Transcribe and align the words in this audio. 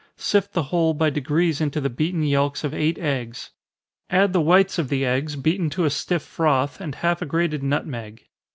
Sift 0.17 0.53
the 0.53 0.63
whole 0.63 0.95
by 0.95 1.11
degrees 1.11 1.61
into 1.61 1.79
the 1.79 1.87
beaten 1.87 2.23
yelks 2.23 2.63
of 2.63 2.73
eight 2.73 2.97
eggs. 2.97 3.51
Add 4.09 4.33
the 4.33 4.41
whites 4.41 4.79
of 4.79 4.89
the 4.89 5.05
eggs, 5.05 5.35
beaten 5.35 5.69
to 5.69 5.85
a 5.85 5.91
stiff 5.91 6.23
froth, 6.23 6.81
and 6.81 6.95
half 6.95 7.21
a 7.21 7.25
grated 7.27 7.61
nutmeg. 7.61 8.23